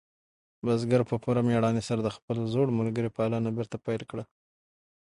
[0.65, 4.23] بزګر په پوره مېړانې سره د خپل زوړ ملګري پالنه بېرته پیل کړه.